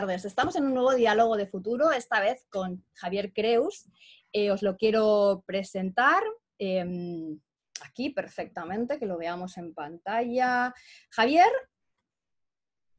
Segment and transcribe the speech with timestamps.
[0.00, 0.24] tardes.
[0.24, 3.90] Estamos en un nuevo diálogo de futuro, esta vez con Javier Creus.
[4.32, 6.22] Eh, os lo quiero presentar
[6.56, 7.40] em,
[7.82, 10.72] aquí perfectamente, que lo veamos en pantalla.
[11.10, 11.48] Javier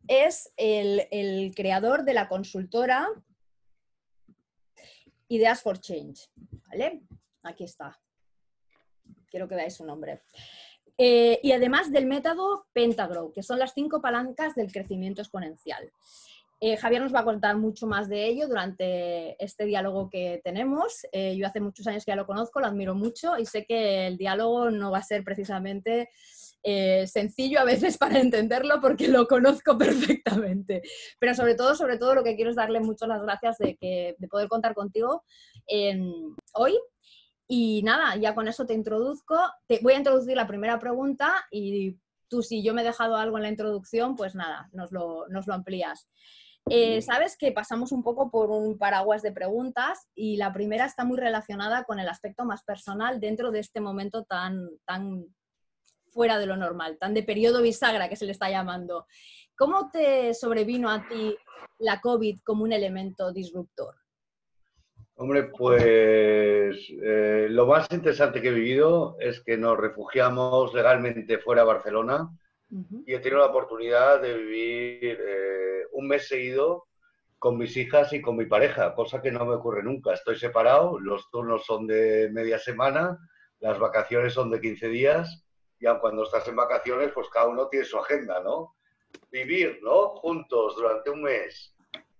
[0.09, 3.07] es el, creador de la consultora
[5.29, 6.29] Ideas for Change.
[6.67, 7.03] ¿Vale?
[7.43, 7.97] Aquí está.
[9.31, 10.21] Quiero que veáis su nombre.
[10.97, 15.93] Eh, y además del método Pentagrow, que son las cinco palancas del crecimiento exponencial.
[16.59, 21.05] Eh, Javier nos va a contar mucho más de ello durante este diálogo que tenemos.
[21.11, 24.07] Eh, yo hace muchos años que ya lo conozco, lo admiro mucho y sé que
[24.07, 26.09] el diálogo no va a ser precisamente
[26.61, 30.81] sencillo a veces para entenderlo porque lo conozco perfectamente.
[31.19, 34.15] Pero sobre todo, sobre todo lo que quiero es darle muchas las gracias de, que,
[34.17, 35.23] de poder contar contigo
[36.53, 36.77] hoy
[37.51, 39.35] y nada, ya con eso te introduzco.
[39.67, 41.97] Te voy a introducir la primera pregunta y
[42.29, 46.07] tú, si yo me he dejado algo en la introducción, pues nada, nos lo, amplías.
[46.71, 51.03] Eh, sabes que pasamos un poco por un paraguas de preguntas y la primera está
[51.03, 55.25] muy relacionada con el aspecto más personal dentro de este momento tan, tan
[56.11, 59.07] fuera de lo normal, tan de periodo bisagra que se le está llamando.
[59.55, 61.35] ¿Cómo te sobrevino a ti
[61.79, 63.95] la COVID como un elemento disruptor?
[65.15, 71.63] Hombre, pues eh, lo más interesante que he vivido es que nos refugiamos legalmente fuera
[71.63, 72.29] de Barcelona
[72.71, 76.87] y he tenido la oportunidad de vivir eh, un mes seguido
[77.39, 80.13] con mis hijas y con mi pareja, cosa que no me ocurre nunca.
[80.13, 83.17] Estoy separado, los turnos son de media semana,
[83.59, 85.43] las vacaciones son de 15 días
[85.79, 88.75] y aun cuando estás en vacaciones, pues cada uno tiene su agenda, ¿no?
[89.31, 90.09] Vivir, ¿no?
[90.09, 91.75] Juntos durante un mes,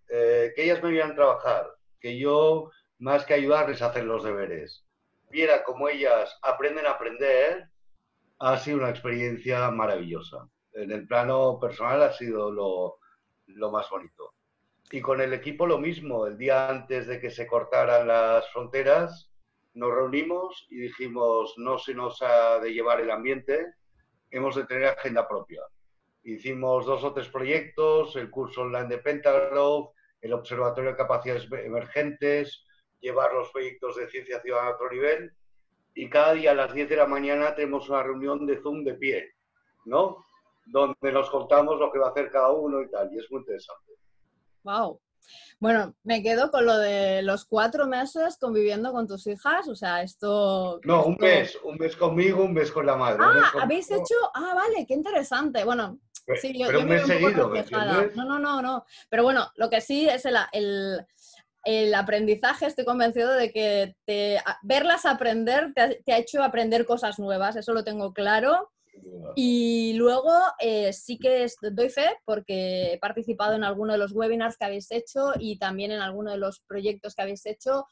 [0.09, 4.85] eh, que ellas me vieran trabajar, que yo más que ayudarles a hacer los deberes,
[5.29, 7.69] viera cómo ellas aprenden a aprender,
[8.39, 10.47] ha sido una experiencia maravillosa.
[10.73, 12.99] En el plano personal ha sido lo,
[13.47, 14.33] lo más bonito.
[14.91, 16.25] Y con el equipo lo mismo.
[16.25, 19.29] El día antes de que se cortaran las fronteras,
[19.73, 23.73] nos reunimos y dijimos, no se nos ha de llevar el ambiente,
[24.31, 25.61] hemos de tener agenda propia.
[26.23, 29.89] Hicimos dos o tres proyectos, el curso online de Pentagraph,
[30.21, 32.65] el Observatorio de Capacidades Emergentes,
[32.99, 35.33] llevar los proyectos de ciencia ciudadana a otro nivel
[35.99, 38.93] y cada día a las 10 de la mañana tenemos una reunión de Zoom de
[38.93, 39.33] pie,
[39.83, 40.23] ¿no?
[40.67, 43.41] Donde nos contamos lo que va a hacer cada uno y tal, y es muy
[43.41, 43.91] interesante.
[44.63, 45.01] ¡Wow!
[45.59, 50.01] Bueno, me quedo con lo de los cuatro meses conviviendo con tus hijas, o sea,
[50.01, 50.79] esto...
[50.85, 53.19] No, un mes, un mes conmigo, un mes con la madre.
[53.21, 54.15] Ah, habéis hecho...
[54.33, 55.65] Ah, vale, qué interesante.
[55.65, 55.99] Bueno,
[56.39, 57.51] sí, yo, pero un mes seguido,
[58.15, 58.85] No, no, no, no.
[59.09, 61.05] Pero bueno, lo que sí es el, el
[61.63, 67.55] el aprendizaje, estoy convencido de que te, verlas aprender te ha, hecho aprender cosas nuevas,
[67.55, 68.71] eso lo tengo claro.
[69.35, 74.57] Y luego eh, sí que doy fe porque he participado en alguno de los webinars
[74.57, 77.85] que habéis hecho y también en alguno de los proyectos que habéis hecho.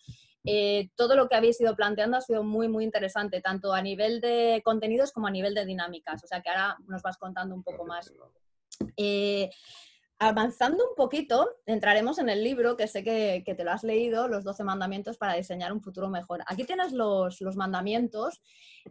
[0.43, 4.21] Eh, todo lo que habéis ido planteando ha sido muy, muy interesante, tanto a nivel
[4.21, 6.23] de contenidos como a nivel de dinámicas.
[6.23, 8.11] O sea que ahora nos vas contando un poco más.
[8.95, 9.49] Eh,
[10.19, 14.43] Avanzando un poquito, entraremos en el libro que sé que, te lo has leído, Los
[14.43, 16.43] 12 mandamientos para diseñar un futuro mejor.
[16.47, 18.41] Aquí tienes los, mandamientos.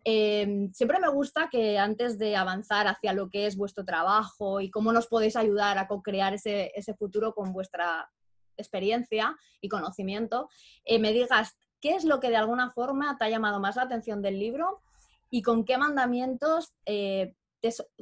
[0.04, 4.70] Em, siempre me gusta que antes de avanzar hacia lo que es vuestro trabajo y
[4.70, 8.08] cómo nos podéis ayudar a co-crear ese, futuro con vuestra
[8.56, 10.48] experiencia y conocimiento,
[10.84, 13.82] eh, me digas qué es lo que de alguna forma te ha llamado más la
[13.82, 14.80] atención del libro
[15.28, 17.34] y con qué mandamientos eh,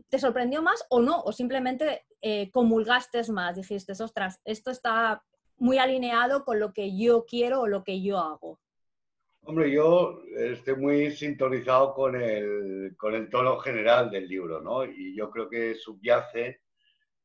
[0.09, 5.23] te, sorprendió más o no, o simplemente eh, comulgaste más, dijiste, ostras, esto está
[5.57, 8.61] muy alineado con lo que yo quiero o lo que yo hago.
[9.47, 14.85] Hombre, yo estoy muy sintonizado con el, con el tono general del libro, ¿no?
[14.85, 16.63] Y yo creo que subyace,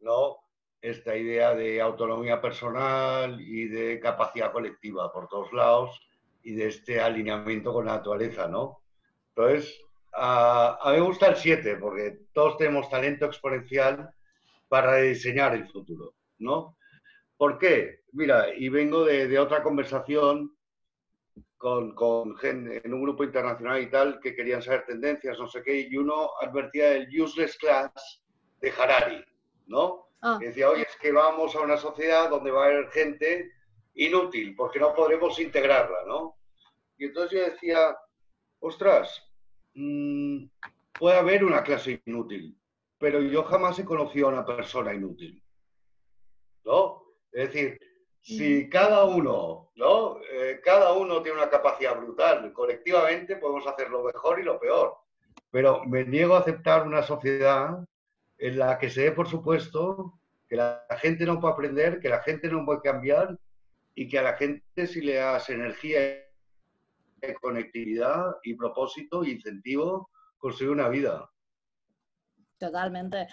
[0.01, 0.37] ¿no?
[0.81, 6.01] Esta idea de autonomía personal y de capacidad colectiva por todos lados
[6.43, 8.81] y de este alineamiento con la naturaleza, ¿no?
[9.29, 9.81] Entonces,
[10.13, 14.09] a, mí me gusta el 7 porque todos tenemos talento exponencial
[14.67, 16.77] para diseñar el futuro, ¿no?
[17.37, 18.01] ¿Por qué?
[18.11, 20.55] Mira, y vengo de, otra conversación
[21.57, 25.61] con, con, gente en un grupo internacional y tal que querían saber tendencias, no sé
[25.63, 28.21] qué, y uno advertía del useless class
[28.59, 29.23] de Harari,
[29.67, 30.09] ¿no?
[30.21, 30.37] Ah.
[30.39, 33.53] decía, oye, es que vamos a una sociedad donde va a haber gente
[33.93, 36.37] inútil porque no podremos integrarla, ¿no?
[36.97, 37.97] Y entonces yo decía,
[38.59, 39.28] ostras,
[39.73, 40.45] Mm,
[40.93, 42.57] puede haber una clase inútil,
[42.97, 45.43] pero yo jamás he conocido a una persona inútil.
[46.65, 47.03] ¿No?
[47.31, 47.79] Es decir,
[48.21, 50.19] si cada uno, ¿no?
[50.31, 54.97] Eh, cada uno tiene una capacidad brutal, colectivamente podemos hacer lo mejor y lo peor.
[55.51, 57.83] Pero me niego a aceptar una sociedad
[58.37, 62.21] en la que se dé por supuesto que la gente no puede aprender, que la
[62.21, 63.37] gente no puede cambiar
[63.95, 66.25] y que a la gente si le das energía,
[67.41, 71.29] conectividad y propósito incentivo, consigue una vida.
[72.57, 73.27] Totalmente.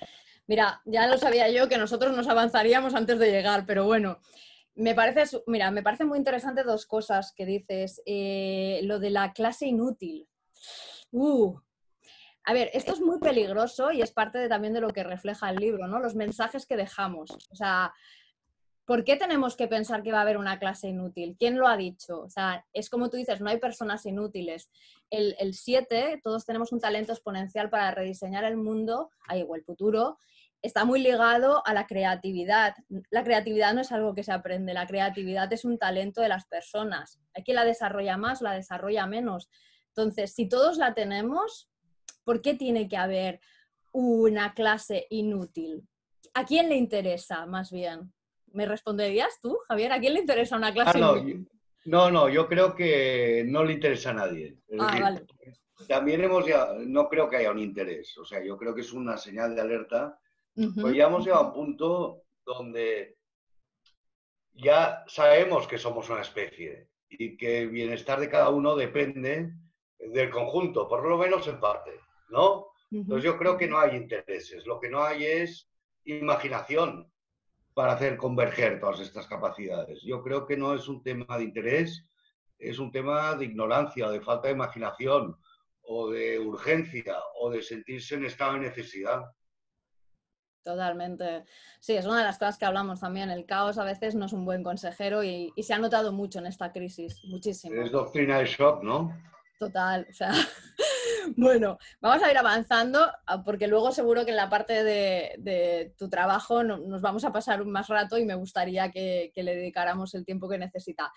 [0.46, 4.20] Mira, ya lo sabía yo que nosotros nos avanzaríamos antes de llegar, pero bueno,
[4.76, 8.02] me parece, mira, me parece muy interesante dos cosas que dices.
[8.06, 10.28] Eh, lo de la clase inútil.
[11.10, 11.58] Uh,
[12.44, 15.56] a ver, esto es muy peligroso y es parte también de lo que refleja el
[15.56, 15.98] libro, ¿no?
[15.98, 17.30] Los mensajes que dejamos.
[17.50, 17.92] O sea,
[18.86, 21.36] ¿por qué tenemos que pensar que va a haber una clase inútil?
[21.38, 22.20] ¿Quién lo ha dicho?
[22.20, 24.70] O sea, es como tú dices, no hay personas inútiles.
[25.10, 30.16] El 7, todos tenemos un talento exponencial para rediseñar el mundo, o el futuro,
[30.62, 32.74] está muy ligado a la creatividad.
[33.10, 36.46] La creatividad no es algo que se aprende, la creatividad es un talento de las
[36.46, 37.20] personas.
[37.34, 39.50] Hay quien la desarrolla más, la desarrolla menos.
[39.88, 41.68] Entonces, si todos la tenemos,
[42.26, 43.40] ¿Por qué tiene que haber
[43.92, 45.88] una clase inútil?
[46.34, 48.12] ¿A quién le interesa, más bien?
[48.56, 49.92] ¿Me responderías tú, Javier?
[49.92, 51.22] ¿A quién le interesa una clase ah?
[51.84, 54.56] No, no, yo creo que no le interesa a nadie.
[54.80, 55.26] ah, vale.
[55.86, 58.92] También hemos ya, no creo que haya un interés, o sea, yo creo que es
[58.92, 60.18] una señal de alerta.
[60.80, 63.18] Pues ya hemos llegado a un punto donde
[64.54, 69.52] ya sabemos que somos una especie y que el bienestar de cada uno depende
[69.98, 71.92] del conjunto, por lo menos en parte.
[72.30, 72.68] ¿no?
[72.90, 75.68] Entonces yo creo que no hay intereses, lo que no hay es
[76.04, 77.12] imaginación
[77.76, 80.00] para hacer converger todas estas capacidades.
[80.00, 82.06] Yo creo que no es un tema de interés,
[82.58, 85.36] es un tema de ignorancia, de falta de imaginación,
[85.82, 89.26] o de urgencia, o de sentirse en estado de necesidad.
[90.64, 91.44] Totalmente.
[91.78, 93.28] Sí, es una de las cosas que hablamos también.
[93.28, 96.38] El caos a veces no es un buen consejero y, y se ha notado mucho
[96.38, 97.78] en esta crisis, muchísimo.
[97.82, 99.14] Es doctrina de shock, ¿no?
[99.58, 100.32] Total, o sea,
[101.36, 106.08] Bueno, vamos a ir avanzando ah, porque luego seguro que en la parte de, tu
[106.08, 110.48] trabajo nos vamos a pasar más rato y me gustaría que, le dedicáramos el tiempo
[110.48, 111.12] que necesita.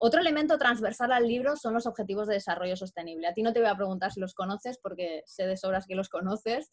[0.00, 3.26] Otro elemento transversal al libro son los objetivos de desarrollo sostenible.
[3.26, 5.94] A ti no te voy a preguntar si los conoces porque sé de sobras que
[5.94, 6.70] los conoces.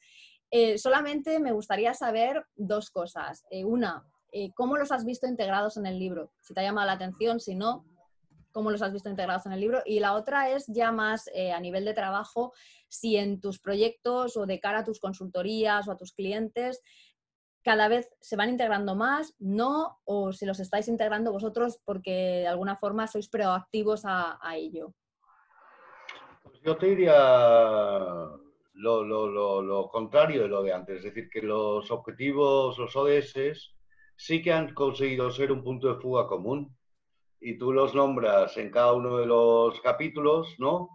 [0.49, 3.45] Eh, solamente me gustaría saber dos cosas.
[3.49, 6.31] Eh, una, eh, ¿cómo los has visto integrados en el libro?
[6.41, 7.85] Si te ha llamado la atención, si no,
[8.51, 9.81] cómo los has visto integrados en el libro.
[9.85, 12.53] Y la otra es ya más eh, a nivel de trabajo,
[12.87, 16.81] si en tus proyectos o de cara a tus consultorías o a tus clientes
[17.63, 22.47] cada vez se van integrando más, no, o si los estáis integrando vosotros porque de
[22.47, 24.93] alguna forma sois proactivos a, ello.
[26.43, 27.13] Pues yo te diría
[28.73, 33.75] lo, lo, contrario de lo de antes, es decir, que los objetivos, los ODS,
[34.15, 36.75] sí que han conseguido ser un punto de fuga común
[37.41, 40.89] y tú los nombras en cada uno de los capítulos, ¿no?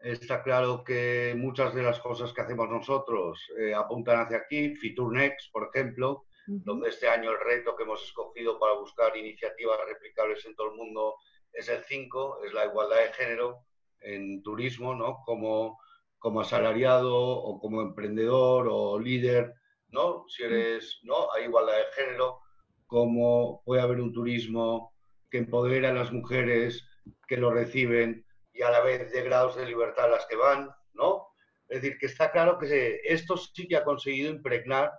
[0.00, 5.12] Está claro que muchas de las cosas que hacemos nosotros eh, apuntan hacia aquí, Fitur
[5.12, 10.44] Next, por ejemplo, donde este año el reto que hemos escogido para buscar iniciativas replicables
[10.44, 11.14] en todo el mundo
[11.52, 13.60] es el 5, es la igualdad de género
[14.00, 15.22] en turismo, ¿no?
[15.24, 15.78] Como,
[16.18, 19.54] como asalariado o como emprendedor o líder,
[19.88, 20.26] ¿no?
[20.28, 21.32] Si eres, ¿no?
[21.32, 22.40] Hay igualdad de género,
[22.86, 24.93] como puede haber un turismo
[25.34, 26.86] que empodera a las mujeres
[27.26, 30.70] que lo reciben y a la vez de grados de libertad a las que van,
[30.92, 31.26] ¿no?
[31.68, 34.92] Es decir, que está claro que esto sí que ha conseguido impregnar,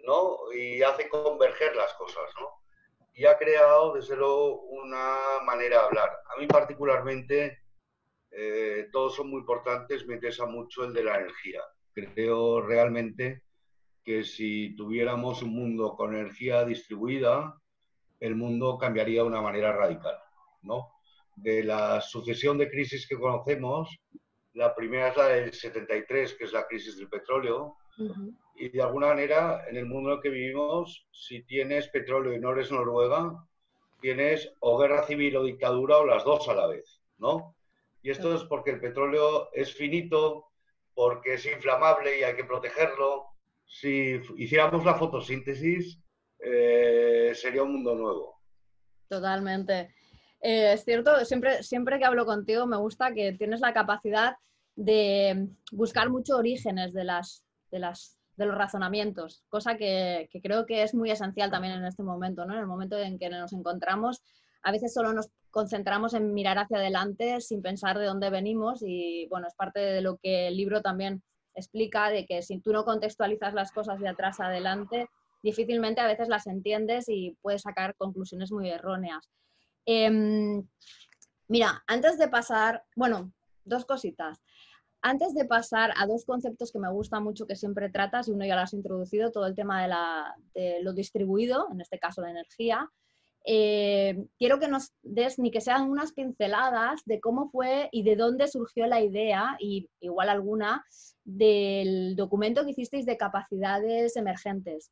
[0.00, 0.38] ¿no?
[0.52, 2.48] Y hace converger las cosas, ¿no?
[3.14, 6.10] Y ha creado, desde luego, una manera de hablar.
[6.34, 7.60] A mí particularmente,
[8.32, 11.62] eh, todos son muy importantes, me interesa mucho el de la energía.
[11.94, 13.44] Creo realmente
[14.02, 17.56] que si tuviéramos un mundo con energía distribuida,
[18.20, 20.18] el mundo cambiaría de una manera radical,
[20.62, 20.92] ¿no?
[21.34, 23.98] De la sucesión de crisis que conocemos,
[24.54, 27.76] la primera es la del 73, que es la crisis del petróleo,
[28.56, 32.38] y de alguna manera en el mundo en el que vivimos, si tienes petróleo y
[32.38, 33.46] no eres Noruega,
[34.00, 37.54] tienes o guerra civil o dictadura o las dos a la vez, ¿no?
[38.02, 40.46] Y esto es porque el petróleo es finito,
[40.94, 43.26] porque es inflamable y hay que protegerlo.
[43.66, 45.98] Si hiciéramos la fotosíntesis,
[46.38, 48.40] eh, sería un mundo nuevo.
[49.08, 49.94] Totalmente.
[50.40, 54.36] Eh, es cierto, siempre, siempre que hablo contigo me gusta que tienes la capacidad
[54.74, 60.82] de buscar muchos orígenes de, las, de, las, de los razonamientos, cosa que, creo que
[60.82, 62.54] es muy esencial también en este momento, ¿no?
[62.54, 64.22] En el momento en que nos encontramos,
[64.62, 69.26] a veces solo nos concentramos en mirar hacia adelante sin pensar de dónde venimos y
[69.30, 71.22] bueno, es parte de lo que el libro también
[71.54, 75.08] explica, de que si tú no contextualizas las cosas de atrás a adelante,
[75.50, 79.22] difícilmente a veces las entiendes y puedes sacar conclusiones muy erróneas.
[79.86, 80.66] Em,
[81.48, 83.32] mira, antes de pasar, bueno,
[83.64, 84.38] dos cositas.
[85.02, 88.44] antes de pasar a dos conceptos que me gustan mucho que siempre tratas, y uno
[88.44, 92.22] ya lo has introducido, todo el tema de, la, de lo distribuido, en este caso
[92.22, 92.90] la energía,
[93.44, 98.16] eh, quiero que nos des ni que sean unas pinceladas de cómo fue y de
[98.16, 100.84] dónde surgió la idea, y igual alguna,
[101.24, 104.90] del documento que hicisteis de capacidades emergentes.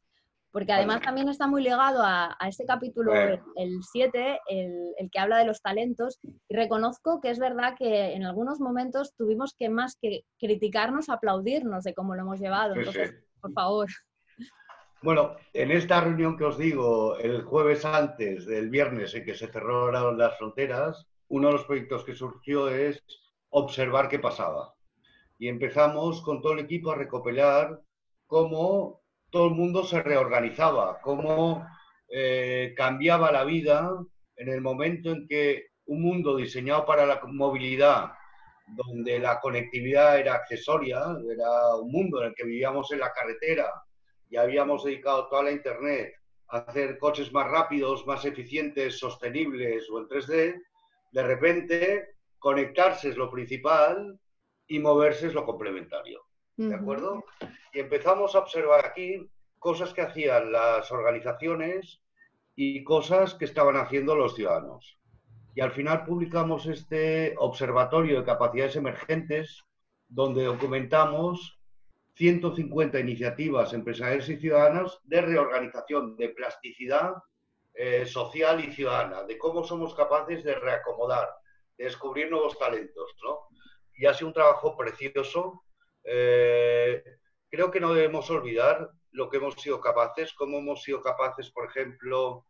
[0.55, 5.47] Porque además también está muy ligado a, este capítulo, el 7, el, que habla de
[5.47, 6.21] los talentos.
[6.23, 11.83] Y reconozco que es verdad que en algunos momentos tuvimos que más que criticarnos, aplaudirnos
[11.83, 12.77] de cómo lo hemos llevado.
[12.77, 13.89] Entonces, por favor.
[15.03, 19.49] Bueno, en esta reunión que os digo, el jueves antes del viernes en que se
[19.49, 23.03] cerraron las fronteras, uno de los proyectos que surgió es
[23.51, 24.73] observar qué pasaba.
[25.37, 27.83] Y empezamos con todo el equipo a recopilar
[28.29, 29.04] cómo
[29.35, 31.67] todo el mundo se reorganizaba, cómo
[32.09, 33.91] eh, cambiaba la vida
[34.37, 38.13] en el momento en que un mundo diseñado para la movilidad,
[38.65, 43.73] donde la conectividad era accesoria, era un mundo en el que vivíamos en la carretera
[44.31, 46.15] y habíamos dedicado toda la Internet
[46.51, 50.63] a hacer coches más rápidos, más eficientes, sostenibles o en 3D,
[51.11, 54.17] de repente conectarse es lo principal
[54.69, 56.24] y moverse es lo complementario.
[56.57, 57.25] ¿De acuerdo?
[57.73, 62.01] Y empezamos a observar aquí cosas que hacían las organizaciones
[62.55, 64.99] y cosas que estaban haciendo los ciudadanos.
[65.55, 69.65] Y al final publicamos este observatorio de capacidades emergentes
[70.09, 71.59] donde documentamos
[72.15, 77.15] 150 iniciativas empresariales y ciudadanas de reorganización, de plasticidad
[77.75, 81.29] eh, social y ciudadana, de cómo somos capaces de reacomodar,
[81.77, 83.17] de descubrir nuevos talentos.
[83.25, 83.41] ¿no?
[83.97, 85.65] Y ha sido un trabajo precioso
[86.05, 87.03] eh,
[87.51, 91.67] creo que no debemos olvidar lo que hemos sido capaces, cómo hemos sido capaces, por
[91.67, 92.47] ejemplo,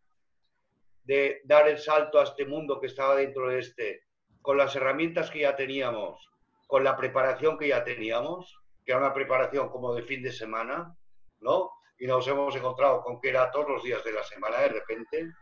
[1.04, 4.02] de dar el salto a este mundo que estaba dentro de este,
[4.40, 6.30] con las herramientas que ya teníamos,
[6.66, 10.96] con la preparación que ya teníamos, que era una preparación como de fin de semana,
[11.40, 11.70] ¿no?
[11.98, 15.32] Y nos hemos encontrado con que era todos los días de la semana de repente.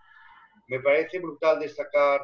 [0.68, 2.20] Me parece brutal destacar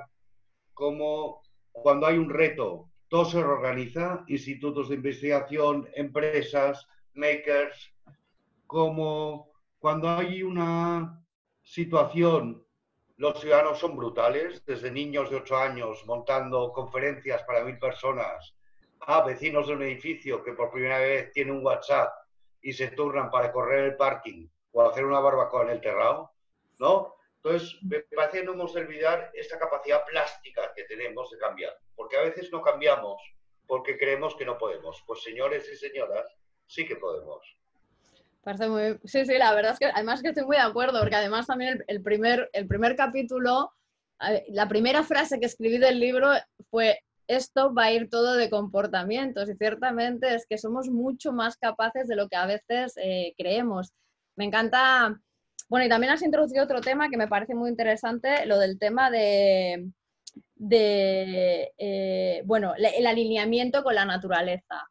[0.75, 1.43] cómo
[1.73, 7.93] cuando hay un reto todo se reorganiza, institutos de investigación, empresas, makers,
[8.67, 11.23] como cuando hay una
[11.63, 12.65] situación,
[13.17, 18.55] los ciudadanos son brutales, desde niños de 8 años montando conferencias para mil personas,
[19.01, 22.13] a vecinos de un edificio que por primera vez tienen un WhatsApp
[22.61, 26.33] y se turnan para correr el parking o hacer una barbacoa en el terrado,
[26.79, 27.15] ¿no?
[27.43, 31.79] Entonces, me parece que no hemos de olvidar esta capacidad plástica que tenemos de cambiar,
[31.95, 33.23] porque a veces no cambiamos
[33.69, 35.05] porque creemos que no podemos.
[35.07, 36.27] Pues señores y señoras,
[36.67, 37.57] sí que podemos.
[38.43, 38.99] Parece muy...
[39.05, 41.85] Sí, sí, la verdad es que además que estoy muy de acuerdo, porque además también
[41.87, 43.73] el, primer, el primer capítulo,
[44.49, 46.31] la primera frase que escribí del libro
[46.71, 51.59] fue esto va a ir todo de comportamientos y ciertamente es que somos mucho más
[51.59, 53.93] capaces de lo que a veces eh, creemos.
[54.35, 55.21] Me encanta
[55.69, 59.11] bueno, y también has introducido otro tema que me parece muy interesante, lo del tema
[59.11, 59.93] de,
[61.79, 64.89] eh, bueno, el alineamiento con la naturaleza,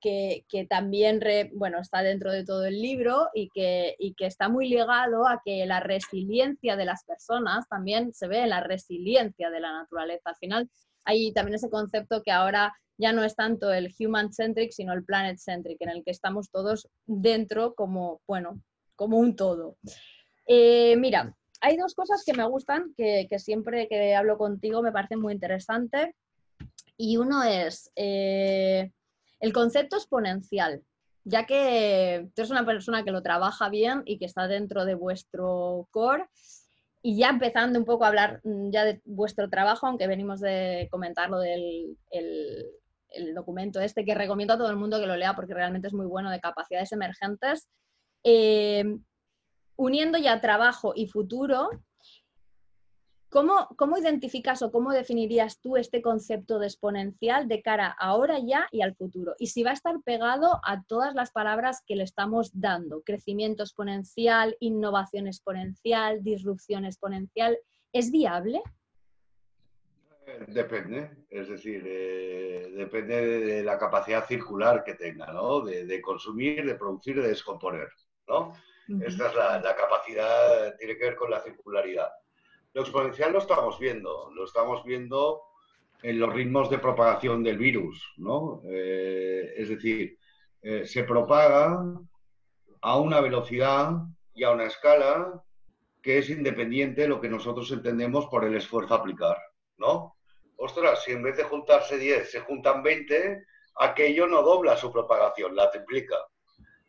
[0.00, 1.20] que, también
[1.54, 5.40] bueno, está dentro de todo el libro y que, y que está muy ligado a
[5.42, 10.30] que la resiliencia de las personas también se ve en la resiliencia de la naturaleza.
[10.30, 10.70] Al final
[11.04, 15.80] hay también ese concepto que ahora ya no es tanto el human-centric, sino el planet-centric,
[15.80, 18.60] en el que estamos todos dentro como, bueno,
[18.96, 19.76] como un todo.
[20.46, 25.20] Eh, mira, hay dos cosas que me gustan, que, siempre que hablo contigo me parecen
[25.20, 26.14] muy interesantes.
[26.96, 28.92] Y uno es eh,
[29.40, 30.82] el concepto exponencial,
[31.24, 34.94] ya que tú eres una persona que lo trabaja bien y que está dentro de
[34.94, 36.26] vuestro core.
[37.02, 40.88] Y ya empezando un poco a hablar mm, ya de vuestro trabajo, aunque venimos de
[40.90, 45.54] comentarlo del el, documento este, que recomiendo a todo el mundo que lo lea porque
[45.54, 47.68] realmente es muy bueno, de capacidades emergentes.
[48.22, 48.84] Eh,
[49.76, 51.70] uniendo ya trabajo y futuro,
[53.28, 58.68] ¿cómo, ¿cómo, identificas o cómo definirías tú este concepto de exponencial de cara ahora ya
[58.70, 59.34] y al futuro?
[59.38, 63.62] Y si va a estar pegado a todas las palabras que le estamos dando, crecimiento
[63.62, 67.58] exponencial, innovación exponencial, disrupción exponencial,
[67.92, 68.62] ¿es viable?
[70.48, 75.60] Depende, es decir, eh, depende de la capacidad circular que tenga, ¿no?
[75.60, 77.88] De, de consumir, de producir, de descomponer,
[78.26, 78.54] ¿no?
[78.88, 82.10] Esta es la, capacidad, tiene que ver con la circularidad.
[82.74, 85.42] Lo exponencial lo estamos viendo, lo estamos viendo
[86.02, 88.60] en los ritmos de propagación del virus, ¿no?
[88.68, 90.18] Eh, es decir,
[90.60, 91.82] eh, se propaga
[92.82, 93.92] a una velocidad
[94.34, 95.42] y a una escala
[96.02, 99.38] que es independiente de lo que nosotros entendemos por el esfuerzo a aplicar,
[99.78, 100.16] ¿no?
[100.56, 103.44] Ostras, si en vez de juntarse 10 se juntan 20,
[103.76, 106.16] aquello no dobla su propagación, la triplica.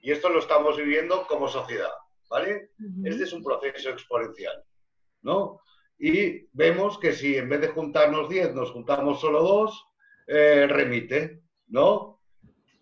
[0.05, 1.89] Y esto lo estamos viviendo como sociedad,
[2.29, 2.69] ¿vale?
[3.03, 4.63] Este es un proceso exponencial,
[5.23, 5.61] ¿no?
[5.97, 9.83] Y vemos que si en vez de juntarnos 10 nos juntamos solo dos,
[10.27, 12.21] eh, remite, ¿no?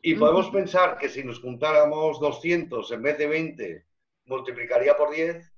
[0.02, 3.86] Y podemos pensar que si nos juntáramos 200 en vez de 20,
[4.26, 5.50] multiplicaría por 10,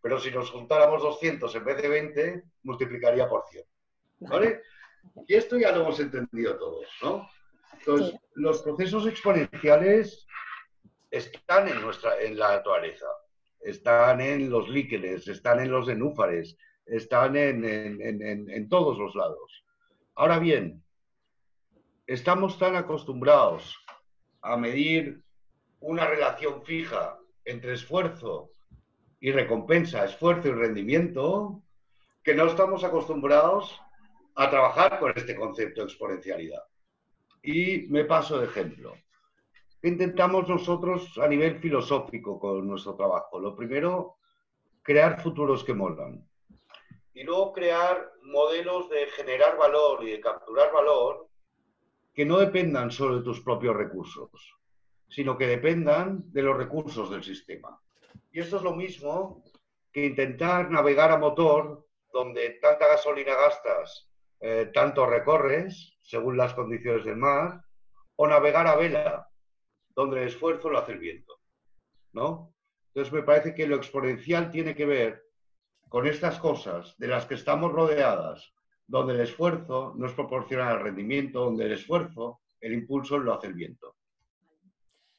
[0.00, 3.64] pero si nos juntáramos 200 en vez de 20, multiplicaría por 100.
[4.20, 4.62] ¿Vale?
[5.26, 7.28] Y esto ya lo hemos entendido todos, ¿no?
[7.72, 10.28] Entonces, los procesos exponenciales
[11.12, 13.06] están en, nuestra, en la naturaleza,
[13.60, 19.64] están en los líquenes, están en los nenúfares, están en, en todos los lados.
[20.16, 20.82] Ahora bien,
[22.06, 23.78] estamos tan acostumbrados
[24.40, 25.22] a medir
[25.80, 28.50] una relación fija entre esfuerzo
[29.20, 31.62] y recompensa, esfuerzo y rendimiento,
[32.24, 33.80] que no estamos acostumbrados
[34.34, 36.62] a trabajar con este concepto de exponencialidad.
[37.42, 38.96] Y me paso de ejemplo.
[39.82, 43.40] Intentamos nosotros a nivel filosófico con nuestro trabajo?
[43.40, 44.16] Lo primero,
[44.82, 46.26] crear futuros que molan.
[47.14, 51.28] Y luego crear modelos de generar valor y de capturar valor
[52.14, 54.30] que no dependan solo de tus propios recursos,
[55.08, 57.78] sino que dependan de los recursos del sistema.
[58.30, 59.42] Y esto es lo mismo
[59.92, 64.08] que intentar navegar a motor donde tanta gasolina gastas,
[64.40, 67.62] eh, tanto recorres, según las condiciones del mar,
[68.16, 69.28] o navegar a vela,
[69.94, 71.42] donde el esfuerzo lo hace el viento.
[72.12, 72.54] ¿no?
[72.88, 75.24] Entonces me parece que lo exponencial tiene que ver
[75.88, 78.52] con estas cosas de las que estamos rodeadas,
[78.86, 83.48] donde el esfuerzo no es proporcional al rendimiento, donde el esfuerzo, el impulso lo hace
[83.48, 83.96] el viento.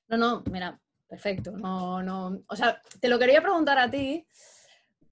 [0.09, 1.51] No, no, mira, perfecto.
[1.51, 2.43] No, no.
[2.47, 4.25] O sea, te lo quería preguntar a ti,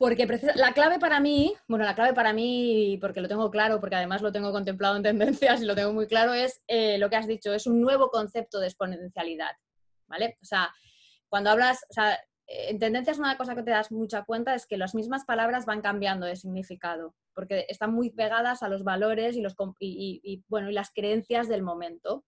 [0.01, 3.97] porque la clave para mí, bueno, la clave para mí, porque lo tengo claro, porque
[3.97, 7.17] además lo tengo contemplado en tendencias y lo tengo muy claro, es eh, lo que
[7.17, 9.51] has dicho, es un nuevo concepto de exponencialidad.
[10.07, 10.39] ¿Vale?
[10.41, 10.73] O sea,
[11.29, 14.75] cuando hablas, o sea, en tendencias una cosa que te das mucha cuenta es que
[14.75, 19.41] las mismas palabras van cambiando de significado, porque están muy pegadas a los valores y,
[19.41, 22.25] los, y, bueno, y las creencias del momento.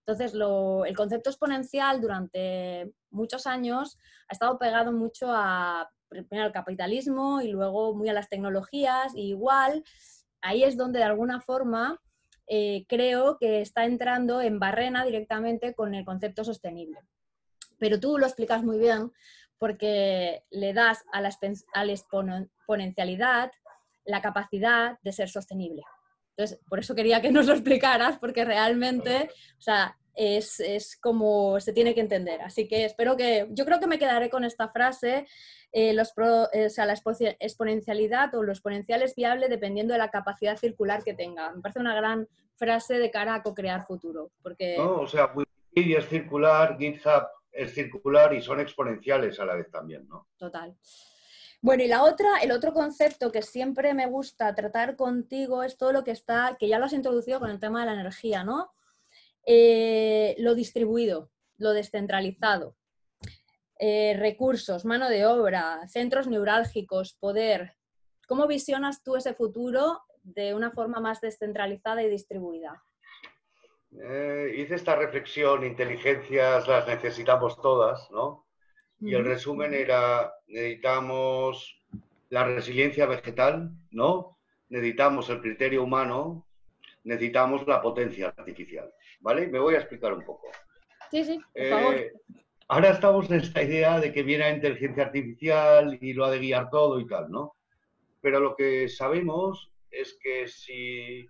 [0.00, 5.88] Entonces, el concepto exponencial durante muchos años ha estado pegado mucho a,
[6.30, 9.14] al capitalismo y luego muy a las tecnologías.
[9.14, 9.84] Y igual,
[10.40, 12.00] ahí es donde de alguna forma
[12.46, 17.00] eh, creo que está entrando en barrena directamente con el concepto sostenible.
[17.78, 19.12] Pero tú lo explicas muy bien
[19.58, 21.30] porque le das a la,
[21.74, 23.50] a la exponencialidad
[24.04, 25.82] la capacidad de ser sostenible.
[26.36, 31.58] Entonces, por eso quería que nos lo explicaras, porque realmente, o sea, es, es, como
[31.60, 32.42] se tiene que entender.
[32.42, 35.26] Así que espero que, yo creo que me quedaré con esta frase,
[35.72, 36.12] eh, los
[36.52, 41.02] eh, o sea, la exponencialidad o lo exponencial es viable dependiendo de la capacidad circular
[41.02, 41.52] que tenga.
[41.52, 44.30] Me parece una gran frase de cara a co-crear futuro.
[44.42, 44.76] Porque...
[44.78, 49.70] No, o sea, Wikipedia es circular, GitHub es circular y son exponenciales a la vez
[49.70, 50.26] también, ¿no?
[50.36, 50.76] Total.
[51.60, 55.92] Bueno, y la otra, el otro concepto que siempre me gusta tratar contigo es todo
[55.92, 58.72] lo que está, que ya lo has introducido con el tema de la energía, ¿no?
[59.46, 62.76] Eh, lo distribuido, lo descentralizado,
[63.78, 67.76] eh, recursos, mano de obra, centros neurálgicos, poder.
[68.26, 72.82] ¿Cómo visionas tú ese futuro de una forma más descentralizada y distribuida?
[74.00, 78.46] Eh, hice esta reflexión, inteligencias las necesitamos todas, ¿no?
[79.00, 81.82] Y el resumen era, necesitamos
[82.30, 84.38] la resiliencia vegetal, ¿no?
[84.68, 86.46] Necesitamos el criterio humano,
[87.02, 88.92] necesitamos la potencia artificial,
[89.24, 89.48] ¿vale?
[89.48, 90.48] Me voy a explicar un poco.
[91.10, 91.94] Sí, sí, por favor.
[91.94, 92.12] Eh,
[92.68, 96.38] ahora estamos en esta idea de que viene la inteligencia artificial y lo ha de
[96.38, 97.56] guiar todo y tal, ¿no?
[98.20, 101.26] Pero lo que sabemos es que si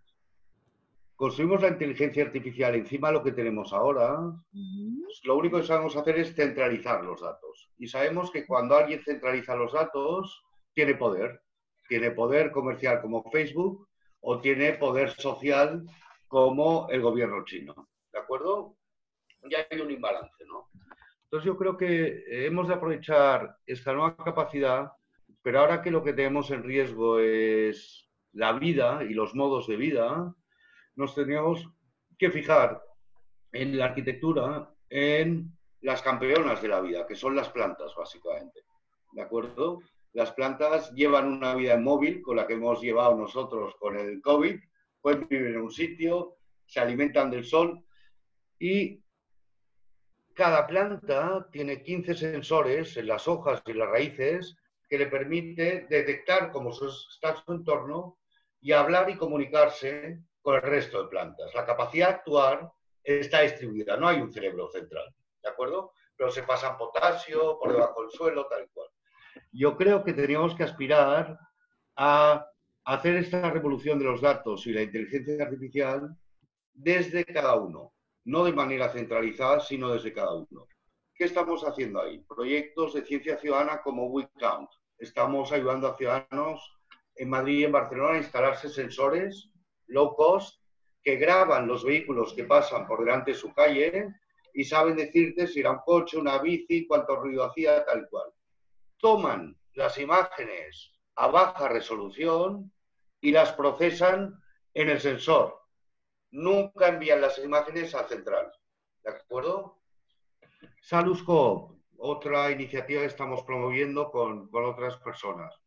[1.14, 4.18] construimos la inteligencia artificial encima de lo que tenemos ahora,
[4.50, 7.70] pues lo único que sabemos hacer es centralizar los datos.
[7.78, 11.42] Y sabemos que cuando alguien centraliza los datos, tiene poder.
[11.88, 13.87] Tiene poder comercial como Facebook
[14.20, 15.85] o tiene poder social
[16.28, 17.88] como el gobierno chino.
[18.12, 18.76] ¿De acuerdo?
[19.50, 20.70] Ya hay un imbalance, ¿no?
[21.24, 24.92] Entonces yo creo que hemos de aprovechar esta nueva capacidad,
[25.42, 29.76] pero ahora que lo que tenemos en riesgo es la vida y los modos de
[29.76, 30.34] vida,
[30.96, 31.68] nos teníamos
[32.18, 32.82] que fijar
[33.52, 38.60] en la arquitectura, en las campeonas de la vida, que son las plantas, básicamente.
[39.12, 39.80] ¿De acuerdo?
[40.12, 44.60] Las plantas llevan una vida móvil, con la que hemos llevado nosotros con el COVID,
[45.04, 47.84] pueden vivir en un sitio, se alimentan del sol
[48.58, 49.04] y
[50.34, 54.56] cada planta tiene 15 sensores en las hojas y las raíces
[54.88, 58.18] que le permite detectar cómo está su entorno
[58.62, 61.54] y hablar y comunicarse con el resto de plantas.
[61.54, 65.92] La capacidad de actuar está distribuida, no hay un cerebro central, ¿de acuerdo?
[66.16, 68.88] Pero se pasa potasio por debajo del suelo, tal y cual.
[69.52, 71.38] Yo creo que tendríamos que aspirar
[71.94, 72.48] a
[72.85, 76.16] hacer esta revolución de los datos y la inteligencia artificial
[76.73, 77.94] desde cada uno,
[78.25, 80.66] no de manera centralizada, sino desde cada uno.
[81.14, 82.18] ¿Qué estamos haciendo ahí?
[82.29, 84.68] Proyectos de ciencia ciudadana como WeCount.
[84.99, 86.77] Estamos ayudando a ciudadanos
[87.14, 89.51] en Madrid y en Barcelona a instalarse sensores
[89.87, 90.61] low cost
[91.03, 94.09] que graban los vehículos que pasan por delante de su calle
[94.53, 98.31] y saben decirte si era un coche, una bici, cuánto ruido hacía, tal cual.
[98.99, 102.73] Toman las imágenes a baja resolución
[103.24, 104.38] y las procesan
[104.74, 105.58] en el sensor.
[106.30, 108.52] Nunca envían las imágenes al central.
[109.02, 109.80] ¿De acuerdo?
[110.82, 115.58] Salusco, otra iniciativa que estamos promoviendo con, con otras personas.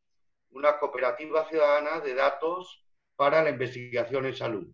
[0.51, 4.67] Una cooperativa ciudadana de datos para la investigación en salud.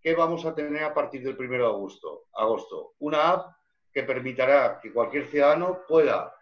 [0.00, 2.28] ¿Qué vamos a tener a partir del 1 de agosto?
[2.32, 2.94] agosto?
[3.00, 3.56] Una app
[3.92, 6.32] que permitirá que cualquier ciudadano pueda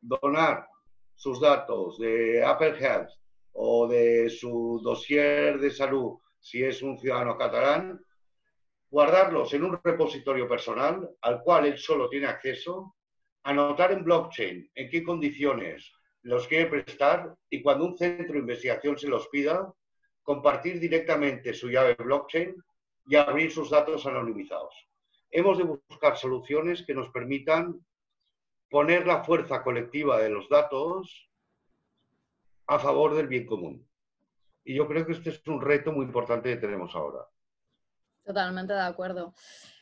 [0.00, 0.68] donar
[1.14, 3.10] sus datos de Apple Health
[3.60, 8.00] o de su dossier de salud, si es un ciudadano catalán,
[8.88, 12.94] guardarlos en un repositorio personal al cual él solo tiene acceso,
[13.42, 15.92] anotar en blockchain en qué condiciones
[16.22, 19.72] los quiere prestar y cuando un centro de investigación se los pida,
[20.22, 22.54] compartir directamente su llave blockchain
[23.08, 24.72] y abrir sus datos anonimizados.
[25.30, 27.84] Hemos de buscar soluciones que nos permitan
[28.70, 31.27] poner la fuerza colectiva de los datos
[32.68, 33.86] a favor del bien común.
[34.64, 37.26] Y yo creo que este es un reto muy importante que tenemos ahora.
[38.22, 39.34] Totalmente de acuerdo.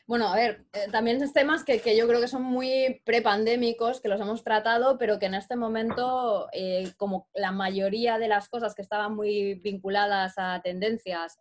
[0.05, 4.21] Bueno, a ver, eh, también temas que, yo creo que son muy prepandémicos, que los
[4.21, 8.81] hemos tratado, pero que en este momento, eh, como la mayoría de las cosas que
[8.81, 11.37] estaban muy vinculadas a tendencias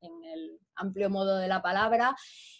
[0.00, 2.14] en el amplio modo de la palabra,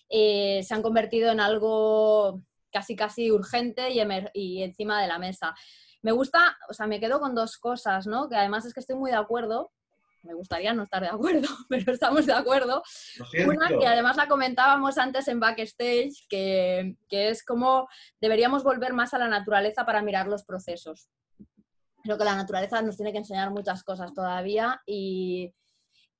[0.09, 3.91] eh, se han convertido en algo casi casi urgente
[4.35, 5.55] y encima de la mesa.
[6.07, 8.29] Me gusta, o sea, me quedo con dos cosas, ¿no?
[8.29, 9.73] Que además es que estoy muy de acuerdo
[10.23, 12.83] me gustaría no estar de acuerdo, pero estamos de acuerdo.
[13.47, 17.89] Una que además la comentábamos antes en backstage, que, que es como
[18.21, 21.09] deberíamos volver más a la naturaleza para mirar los procesos.
[22.03, 25.55] Creo que la naturaleza nos tiene que enseñar muchas cosas todavía y,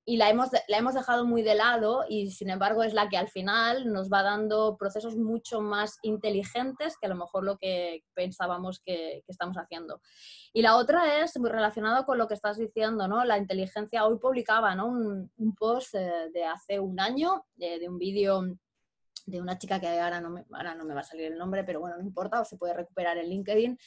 [0.09, 3.17] y la hemos, la hemos dejado muy de lado y sin embargo es la que
[3.17, 8.05] al final nos va dando procesos mucho más inteligentes que a lo mejor lo que
[8.15, 10.01] pensábamos que, estamos haciendo.
[10.53, 13.25] Y la otra es muy relacionado con lo que estás diciendo, ¿no?
[13.25, 14.87] La inteligencia, hoy publicaba ¿no?
[14.87, 18.45] un, post eh, de hace un año de, de un vídeo
[19.27, 21.65] de una chica que ahora no, me, ahora no me va a salir el nombre,
[21.65, 23.79] pero bueno, no importa, o se puede recuperar en LinkedIn,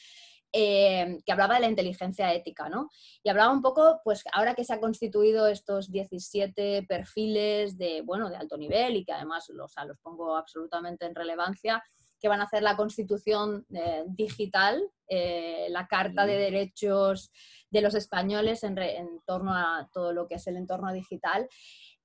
[0.52, 2.90] eh, que hablaba de la inteligencia ética, ¿no?
[3.22, 8.28] Y hablaba un poco, pues ahora que se han constituido estos 17 perfiles de, bueno,
[8.28, 11.82] de alto nivel y que además los, los pongo absolutamente en relevancia,
[12.20, 17.32] que van a hacer la constitución eh, digital, eh, la Carta de Derechos
[17.70, 21.48] de los Españoles en, en torno a todo lo que es el entorno digital.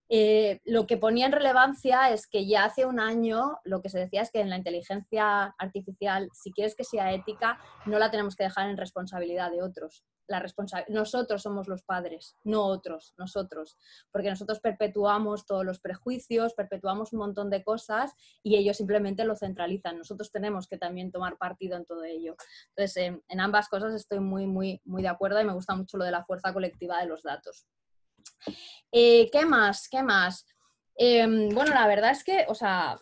[0.08, 4.00] Eh, lo que ponía en relevancia es que ya hace un año lo que se
[4.00, 8.36] decía es que en la inteligencia artificial, si quieres que sea ética, no la tenemos
[8.36, 10.04] que dejar en responsabilidad de otros.
[10.28, 10.44] La
[10.90, 13.78] nosotros somos los padres, no otros, nosotros,
[14.12, 19.36] porque nosotros perpetuamos todos los prejuicios, perpetuamos un montón de cosas y ellos simplemente lo
[19.36, 20.00] centralizan.
[20.00, 22.36] Nosotros tenemos que también tomar partido en todo ello.
[22.70, 26.06] Entonces, en ambas cosas estoy muy, muy, muy de acuerdo y me gusta mucho lo
[26.06, 27.68] de la fuerza colectiva de los datos.
[28.92, 29.88] Eh, ¿Qué más?
[29.90, 30.46] ¿Qué más?
[30.98, 32.98] Em, bueno, la verdad es que, o sea,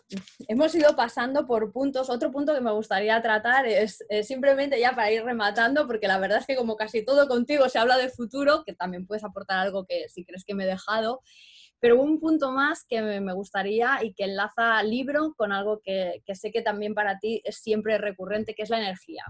[0.48, 2.10] hemos ido pasando por puntos.
[2.10, 6.38] Otro punto que me gustaría tratar es, simplemente ya para ir rematando, porque la verdad
[6.38, 9.86] es que como casi todo contigo se habla de futuro, que también puedes aportar algo
[9.86, 11.20] que si crees que me he dejado,
[11.78, 16.34] pero un punto más que me gustaría y que enlaza libro con algo que, que
[16.34, 19.24] sé que también para ti es siempre recurrente, que es la energía.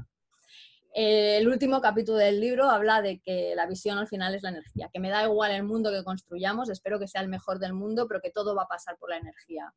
[0.97, 4.89] El último capítulo del libro habla de que la visión al final es la energía,
[4.93, 8.07] que me da igual el mundo que construyamos, espero que sea el mejor del mundo,
[8.07, 9.75] pero que todo va a pasar por la energía.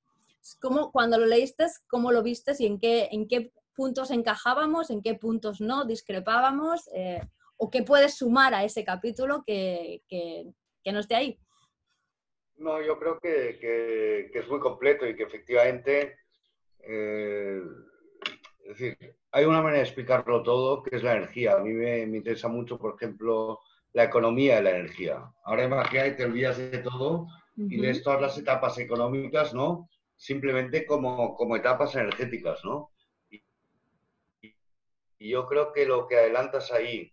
[0.61, 5.01] ¿Cómo, cuando lo leíste, cómo lo viste y en qué, en qué puntos encajábamos, en
[5.01, 7.21] qué puntos no, discrepábamos, eh,
[7.57, 10.53] o qué puedes sumar a ese capítulo que, que,
[10.91, 11.39] no esté ahí?
[12.57, 16.19] No, yo creo que, que, es muy completo y que efectivamente,
[16.81, 17.59] eh,
[18.65, 21.53] es decir, hay una manera de explicarlo todo, que es la energía.
[21.53, 23.59] A mí me, interesa mucho, por ejemplo,
[23.93, 25.31] la economía de la energía.
[25.43, 29.89] Ahora imagina y te olvidas de todo y lees todas las etapas económicas, ¿no?
[30.15, 32.89] Simplemente como, como etapas energéticas, ¿no?
[33.29, 33.43] Y,
[35.19, 37.11] y, yo creo que lo que adelantas ahí,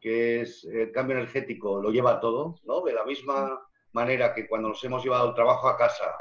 [0.00, 2.80] que es el cambio energético, lo lleva todo, ¿no?
[2.80, 3.60] De la misma
[3.92, 6.16] manera que cuando nos hemos llevado el trabajo a casa,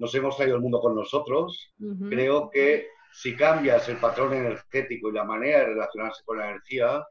[0.00, 1.72] nos hemos traído el mundo con nosotros.
[2.08, 7.04] Creo que si cambias el patrón energético y la manera de relacionarse con la energía,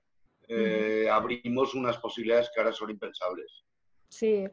[0.48, 3.64] eh, abrimos unas posibilidades que ahora son impensables.
[4.08, 4.46] Sí.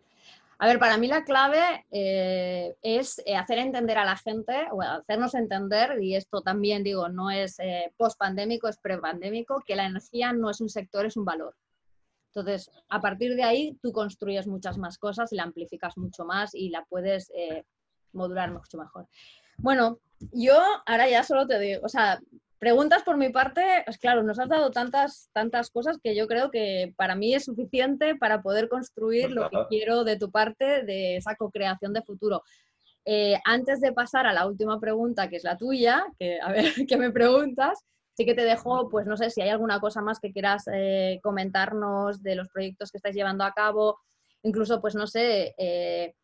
[0.58, 4.82] A ver, para mí la clave eh, es eh, hacer entender a la gente, o
[4.82, 7.56] hacernos entender, y esto también digo, no es
[7.96, 11.54] post-pandémico, es pre-pandémico, que la energía no es un sector, es un valor.
[12.34, 16.54] Entonces, a partir de ahí, tú construyes muchas más cosas y la amplificas mucho más
[16.54, 17.30] y la puedes
[18.12, 19.06] modular mucho mejor.
[19.58, 20.00] Bueno,
[20.32, 20.56] yo
[20.86, 22.20] ahora ya solo te digo, o sea,
[22.58, 26.50] preguntas por mi parte, pues claro, nos has dado tantas, tantas cosas que yo creo
[26.50, 31.16] que para mí es suficiente para poder construir lo que quiero de tu parte de
[31.16, 32.42] esa co-creación de futuro.
[33.04, 36.64] Eh, antes de pasar a la última pregunta, que es la tuya, que a ver
[36.88, 37.84] qué me preguntas,
[38.16, 41.20] sí que te dejo, pues no sé si hay alguna cosa más que quieras eh,
[41.22, 43.98] comentarnos de los proyectos que estáis llevando a cabo,
[44.42, 46.14] incluso, pues no sé, eh,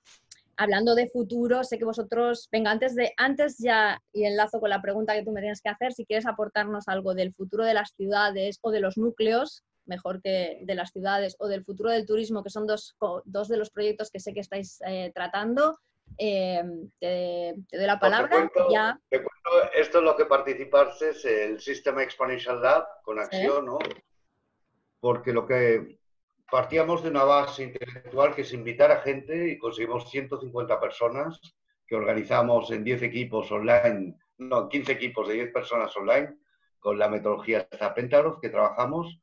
[0.60, 4.82] hablando de futuro, sé que vosotros, venga, antes de, antes ya, y enlazo con la
[4.82, 7.94] pregunta que tú me tienes que hacer, si quieres aportarnos algo del futuro de las
[7.96, 12.42] ciudades o de los núcleos, mejor que de las ciudades, o del futuro del turismo,
[12.42, 12.94] que son dos,
[13.24, 15.78] dos de los proyectos que sé que estáis eh, tratando,
[16.18, 16.62] eh,
[16.98, 18.50] te, doy la palabra.
[18.70, 19.00] ya...
[19.74, 23.78] esto es lo que participarse es el System Exponential Lab con acción, ¿no?
[25.00, 25.99] Porque lo que
[26.50, 31.40] partíamos de una base intelectual que es invitar a gente y conseguimos 150 personas
[31.86, 36.36] que organizamos en 10 equipos online, no, 15 equipos de 10 personas online
[36.78, 39.20] con la metodología Zapentaros que trabajamos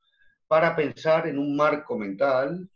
[0.47, 2.69] para pensar en un marco mental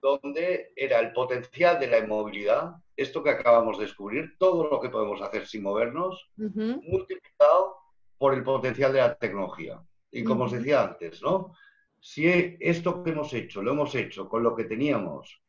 [0.00, 4.88] donde era el potencial de la inmovilidad, esto que acabamos de descubrir, todo lo que
[4.88, 7.76] podemos hacer sin movernos, multiplicado
[8.18, 9.80] por el potencial de la tecnología.
[10.10, 11.54] Y como os decía antes, ¿no?
[12.04, 15.40] Si esto que hemos hecho lo hemos hecho con lo que teníamos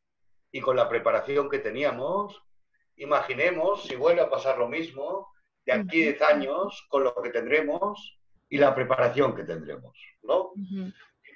[0.52, 2.44] y con la preparación que teníamos,
[2.98, 5.34] imaginemos si vuelve a pasar lo mismo
[5.66, 10.54] de aquí a 10 años con lo que tendremos y la preparación que tendremos, ¿no?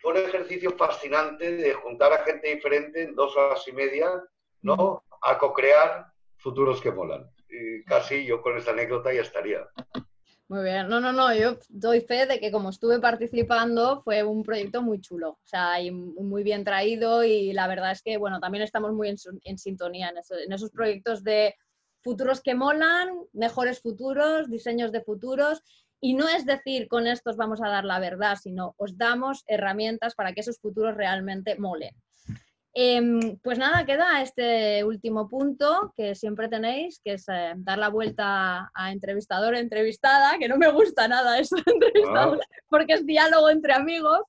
[0.02, 4.24] fue un ejercicio fascinante de juntar a gente diferente en dos horas y media,
[4.62, 5.04] ¿no?
[5.22, 6.06] A co-crear
[6.38, 7.28] futuros que molan.
[7.50, 9.68] Y casi yo con esta anécdota ya estaría.
[10.50, 14.44] Muy bien, no, no, no, yo doy fe de que como estuve participando fue un
[14.44, 18.64] proyecto muy chulo, o sea, muy bien traído y la verdad es que, bueno, también
[18.64, 21.56] estamos muy en, sintonía en, esos proyectos de
[22.02, 25.62] futuros que molan, mejores futuros, diseños de futuros
[26.00, 30.16] y no es decir con estos vamos a dar la verdad, sino os damos herramientas
[30.16, 31.94] para que esos futuros realmente molen.
[32.80, 37.90] Em, pues nada, queda este último punto que siempre tenéis, que es eh, dar la
[37.90, 43.74] vuelta a entrevistador entrevistada, que no me gusta nada eso entrevistador, porque es diálogo entre
[43.74, 44.20] amigos,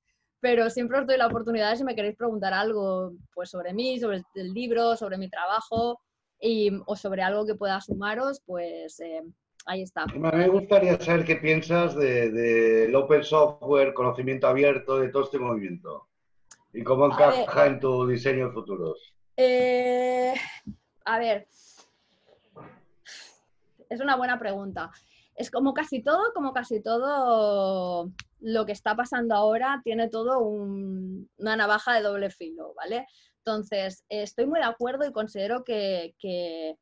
[0.41, 4.23] pero siempre os doy la oportunidad si me queréis preguntar algo pues sobre mí, sobre
[4.35, 6.01] el libro, sobre mi trabajo
[6.41, 9.25] y, o sobre algo que pueda sumaros, pues eh,
[9.67, 10.07] ahí está.
[10.07, 16.08] Me gustaría saber qué piensas del de, open software, conocimiento abierto, de todo este movimiento.
[16.72, 19.14] ¿Y cómo encaja en tu diseño de futuros?
[19.37, 20.35] Eh,
[21.04, 21.46] a ver,
[23.88, 24.90] es una buena pregunta.
[25.35, 31.57] Es como casi todo, como casi todo lo que está pasando ahora tiene todo una
[31.57, 33.07] navaja de doble filo, ¿vale?
[33.38, 36.76] Entonces, estoy muy de acuerdo y considero que, que,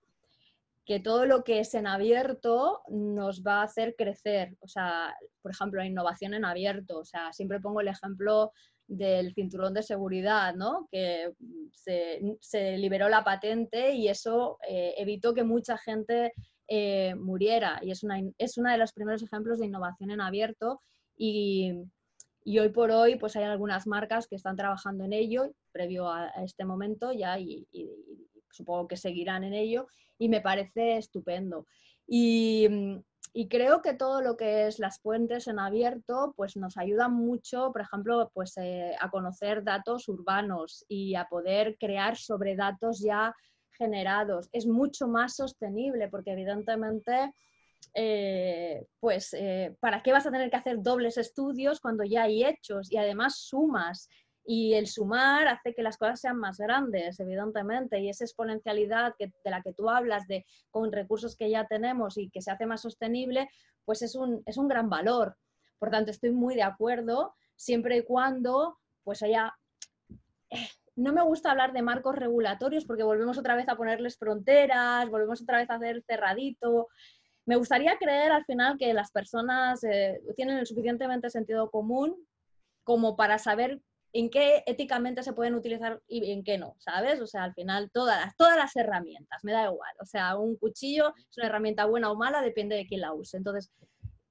[0.84, 4.56] que, todo lo que es en abierto nos va a hacer crecer.
[4.60, 6.98] O sea, por ejemplo, la innovación en abierto.
[6.98, 8.52] O sea, siempre pongo el ejemplo
[8.86, 10.88] del cinturón de seguridad, ¿no?
[10.90, 11.32] que
[11.72, 16.32] se, liberó la patente y eso eh, evitó que mucha gente
[16.68, 17.80] eh, muriera.
[17.82, 20.80] Y es, una, es uno de los primeros ejemplos de innovación en abierto
[21.16, 21.72] y,
[22.44, 26.64] hoy por hoy pues hay algunas marcas que están trabajando en ello previo a, este
[26.64, 27.88] momento ya y, y,
[28.50, 31.66] supongo que seguirán en ello y me parece estupendo.
[32.06, 32.68] Y,
[33.38, 37.70] y creo que todo lo que es las fuentes en abierto, pues nos ayuda mucho,
[37.70, 43.34] por ejemplo, pues eh, a conocer datos urbanos y a poder crear sobre datos ya
[43.72, 44.48] generados.
[44.52, 47.34] Es mucho más sostenible porque evidentemente,
[47.92, 52.42] eh, pues, eh, ¿para qué vas a tener que hacer dobles estudios cuando ya hay
[52.42, 54.08] hechos y además sumas?
[54.46, 59.32] Y el sumar hace que las cosas sean más grandes, evidentemente, y esa exponencialidad que,
[59.44, 62.64] de la que tú hablas, de con recursos que ya tenemos y que se hace
[62.64, 63.50] más sostenible,
[63.84, 65.36] pues es un, es un gran valor.
[65.78, 69.54] Por tanto, estoy muy de acuerdo, siempre y cuando pues haya...
[70.50, 75.08] Eh, no me gusta hablar de marcos regulatorios porque volvemos otra vez a ponerles fronteras,
[75.10, 76.88] volvemos otra vez a hacer cerradito.
[77.44, 82.16] Me gustaría creer al final que las personas eh, tienen el suficientemente sentido común
[82.82, 83.80] como para saber
[84.18, 87.20] en qué éticamente se pueden utilizar y en qué no, ¿sabes?
[87.20, 89.92] O sea, al final todas las, todas las herramientas, me da igual.
[90.00, 93.36] O sea, un cuchillo es una herramienta buena o mala, depende de quién la use.
[93.36, 93.70] Entonces,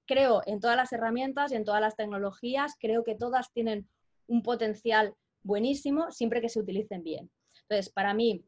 [0.08, 3.88] creo en todas las herramientas y en todas las tecnologías, creo que todas tienen
[4.26, 7.30] un potencial buenísimo siempre que se utilicen bien.
[7.62, 8.44] Entonces, para mí,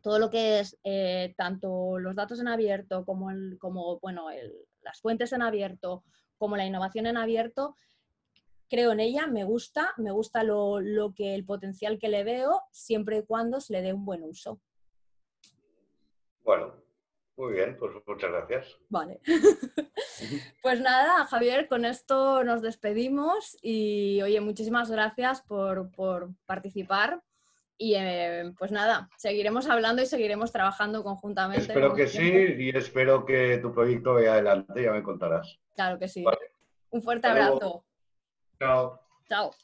[0.00, 4.28] todo lo que es eh, tanto los datos en abierto como, como bueno,
[4.80, 6.04] las fuentes en abierto,
[6.38, 7.76] como la innovación en abierto,
[8.70, 10.78] creo en ella, me gusta, me gusta lo,
[11.14, 14.60] que el potencial que le veo, siempre y cuando se le dé un buen uso.
[16.44, 16.72] Bueno,
[17.36, 18.78] muy bien, pues muchas gracias.
[18.88, 19.20] Vale.
[20.62, 25.90] pues nada, Javier, con esto nos despedimos y oye, muchísimas gracias por,
[26.46, 27.20] participar.
[27.76, 31.62] Y eh, pues nada, seguiremos hablando y seguiremos trabajando conjuntamente.
[31.62, 35.58] Espero que sí y espero que tu proyecto vaya adelante, ya me contarás.
[35.74, 36.24] Claro que sí.
[36.90, 37.84] Un fuerte abrazo.
[38.60, 39.00] Ciao.
[39.26, 39.54] Ciao.